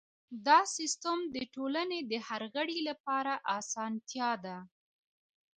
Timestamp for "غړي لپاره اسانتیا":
2.53-4.31